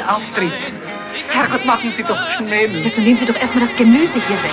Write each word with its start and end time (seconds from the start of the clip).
Verdi 0.00 0.02
auftritt. 0.02 0.52
Herrgott, 1.28 1.64
machen 1.64 1.92
Sie 1.96 2.02
doch 2.02 2.18
schnell. 2.36 2.84
Jetzt 2.84 2.98
nehmen 2.98 3.18
Sie 3.18 3.26
doch 3.26 3.36
erstmal 3.36 3.64
das 3.64 3.76
Gemüse 3.76 4.20
hier 4.26 4.36
weg. 4.36 4.50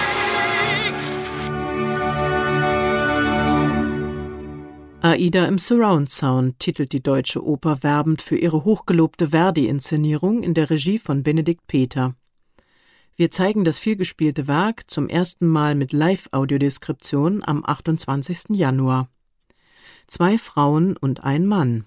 Aida 5.01 5.45
im 5.45 5.57
Surround 5.57 6.09
Sound 6.09 6.59
titelt 6.59 6.91
die 6.91 7.01
Deutsche 7.01 7.45
Oper 7.45 7.81
werbend 7.81 8.21
für 8.21 8.37
ihre 8.37 8.65
hochgelobte 8.65 9.29
Verdi-Inszenierung 9.29 10.43
in 10.43 10.53
der 10.53 10.69
Regie 10.69 10.99
von 10.99 11.23
Benedikt 11.23 11.67
Peter. 11.67 12.15
Wir 13.15 13.31
zeigen 13.31 13.63
das 13.63 13.79
vielgespielte 13.79 14.47
Werk 14.47 14.89
zum 14.89 15.07
ersten 15.07 15.47
Mal 15.47 15.75
mit 15.75 15.93
Live-Audiodeskription 15.93 17.41
am 17.43 17.63
28. 17.65 18.49
Januar. 18.49 19.07
Zwei 20.07 20.37
Frauen 20.37 20.97
und 20.97 21.23
ein 21.23 21.45
Mann. 21.45 21.85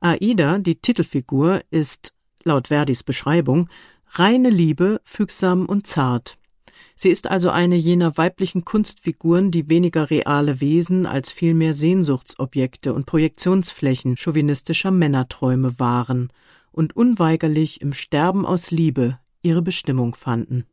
Aida, 0.00 0.58
die 0.58 0.76
Titelfigur, 0.76 1.62
ist, 1.70 2.13
laut 2.44 2.68
Verdis 2.68 3.02
Beschreibung, 3.02 3.68
reine 4.10 4.50
Liebe, 4.50 5.00
fügsam 5.04 5.66
und 5.66 5.86
zart. 5.86 6.38
Sie 6.96 7.08
ist 7.08 7.28
also 7.28 7.50
eine 7.50 7.76
jener 7.76 8.16
weiblichen 8.16 8.64
Kunstfiguren, 8.64 9.50
die 9.50 9.68
weniger 9.68 10.10
reale 10.10 10.60
Wesen 10.60 11.06
als 11.06 11.32
vielmehr 11.32 11.74
Sehnsuchtsobjekte 11.74 12.94
und 12.94 13.06
Projektionsflächen 13.06 14.16
chauvinistischer 14.16 14.92
Männerträume 14.92 15.78
waren 15.78 16.32
und 16.70 16.96
unweigerlich 16.96 17.80
im 17.80 17.94
Sterben 17.94 18.46
aus 18.46 18.70
Liebe 18.70 19.18
ihre 19.42 19.62
Bestimmung 19.62 20.14
fanden. 20.14 20.66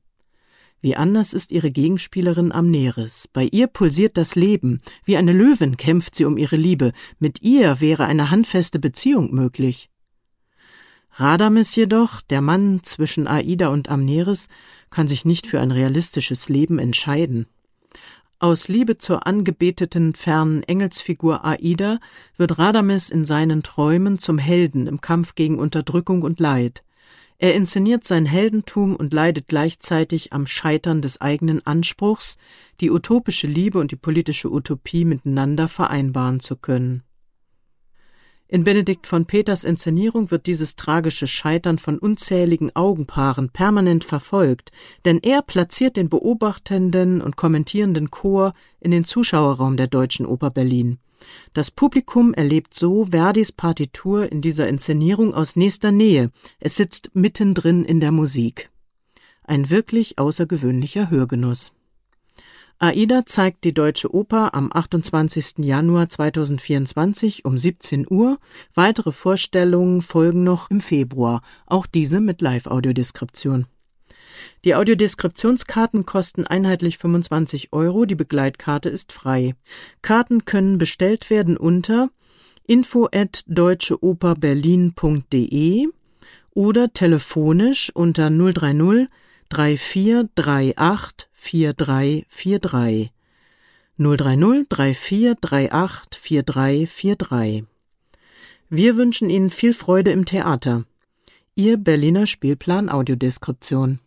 Wie 0.80 0.96
anders 0.96 1.34
ist 1.34 1.52
ihre 1.52 1.70
Gegenspielerin 1.70 2.52
Amneris. 2.52 3.28
Bei 3.32 3.48
ihr 3.52 3.68
pulsiert 3.68 4.18
das 4.18 4.34
Leben. 4.34 4.82
Wie 5.06 5.16
eine 5.16 5.32
Löwin 5.32 5.78
kämpft 5.78 6.16
sie 6.16 6.26
um 6.26 6.38
ihre 6.38 6.56
Liebe. 6.56 6.92
Mit 7.20 7.44
ihr 7.44 7.82
wäre 7.82 8.06
eine 8.06 8.32
handfeste 8.32 8.80
Beziehung 8.80 9.32
möglich. 9.32 9.92
Radames 11.14 11.76
jedoch, 11.76 12.22
der 12.22 12.42
Mann 12.42 12.84
zwischen 12.84 13.28
Aida 13.28 13.68
und 13.68 13.90
Amneris, 13.90 14.48
kann 14.90 15.08
sich 15.08 15.26
nicht 15.26 15.46
für 15.48 15.60
ein 15.60 15.72
realistisches 15.72 16.48
Leben 16.48 16.80
entscheiden. 16.80 17.48
Aus 18.40 18.68
Liebe 18.68 18.98
zur 18.98 19.28
angebeteten 19.28 20.16
fernen 20.16 20.64
Engelsfigur 20.64 21.46
Aida 21.46 22.00
wird 22.38 22.58
Radames 22.58 23.12
in 23.12 23.24
seinen 23.24 23.62
Träumen 23.62 24.18
zum 24.18 24.40
Helden 24.40 24.88
im 24.88 25.00
Kampf 25.00 25.36
gegen 25.36 25.60
Unterdrückung 25.60 26.24
und 26.24 26.40
Leid. 26.40 26.84
Er 27.38 27.56
inszeniert 27.56 28.04
sein 28.04 28.26
Heldentum 28.26 28.96
und 28.96 29.14
leidet 29.14 29.48
gleichzeitig 29.48 30.32
am 30.32 30.48
Scheitern 30.48 31.02
des 31.02 31.22
eigenen 31.22 31.66
Anspruchs, 31.66 32.38
die 32.80 32.90
utopische 32.90 33.48
Liebe 33.48 33.80
und 33.80 33.92
die 33.92 33.96
politische 33.96 34.52
Utopie 34.52 35.06
miteinander 35.06 35.68
vereinbaren 35.68 36.40
zu 36.40 36.56
können. 36.56 37.04
In 38.54 38.66
Benedikt 38.66 39.08
von 39.08 39.28
Peters 39.28 39.64
Inszenierung 39.64 40.30
wird 40.30 40.46
dieses 40.46 40.76
tragische 40.76 41.26
Scheitern 41.26 41.78
von 41.78 41.98
unzähligen 41.98 42.76
Augenpaaren 42.76 43.50
permanent 43.50 44.04
verfolgt, 44.04 44.74
denn 45.06 45.20
er 45.24 45.42
platziert 45.42 45.96
den 45.96 46.10
beobachtenden 46.10 47.22
und 47.22 47.38
kommentierenden 47.38 48.12
Chor 48.12 48.54
in 48.82 48.92
den 48.92 49.06
Zuschauerraum 49.06 49.78
der 49.78 49.88
Deutschen 49.88 50.26
Oper 50.26 50.50
Berlin. 50.50 50.98
Das 51.54 51.72
Publikum 51.72 52.34
erlebt 52.34 52.74
so 52.74 53.06
Verdis 53.06 53.54
Partitur 53.54 54.30
in 54.30 54.42
dieser 54.42 54.68
Inszenierung 54.68 55.34
aus 55.34 55.56
nächster 55.56 55.94
Nähe. 55.94 56.30
Es 56.60 56.76
sitzt 56.76 57.12
mittendrin 57.14 57.86
in 57.86 58.02
der 58.02 58.12
Musik. 58.12 58.70
Ein 59.44 59.70
wirklich 59.70 60.20
außergewöhnlicher 60.20 61.10
Hörgenuss. 61.10 61.72
AIDA 62.84 63.28
zeigt 63.28 63.64
die 63.64 63.76
Deutsche 63.76 64.12
Oper 64.12 64.56
am 64.56 64.72
28. 64.74 65.60
Januar 65.60 66.10
2024 66.10 67.46
um 67.46 67.56
17 67.56 68.08
Uhr. 68.10 68.40
Weitere 68.74 69.12
Vorstellungen 69.12 70.02
folgen 70.02 70.44
noch 70.44 70.72
im 70.72 70.82
Februar, 70.82 71.44
auch 71.68 71.86
diese 71.86 72.20
mit 72.20 72.42
Live-Audiodeskription. 72.42 73.68
Die 74.66 74.74
Audiodeskriptionskarten 74.74 76.08
kosten 76.08 76.48
einheitlich 76.48 76.98
25 76.98 77.72
Euro, 77.72 78.06
die 78.06 78.16
Begleitkarte 78.16 78.90
ist 78.90 79.12
frei. 79.12 79.54
Karten 80.02 80.46
können 80.46 80.80
bestellt 80.80 81.30
werden 81.30 81.58
unter 81.58 82.10
info 82.66 83.08
at 83.14 83.44
deutscheoperberlin.de 83.46 85.88
oder 86.56 86.94
telefonisch 86.94 87.92
unter 87.94 88.32
030 88.32 89.08
3438 89.50 91.31
4343 91.42 93.12
030 93.98 94.70
3438 94.70 96.16
4343. 96.16 97.64
Wir 98.70 98.96
wünschen 98.96 99.30
Ihnen 99.32 99.50
viel 99.50 99.74
Freude 99.74 100.12
im 100.12 100.26
Theater. 100.26 100.86
Ihr 101.56 101.78
Berliner 101.78 102.28
Spielplan 102.28 102.90
Audiodeskription. 102.90 104.00